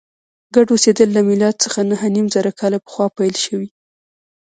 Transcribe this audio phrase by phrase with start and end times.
[0.55, 3.69] ګډ اوسېدل له میلاد څخه نهه نیم زره کاله پخوا پیل شوي.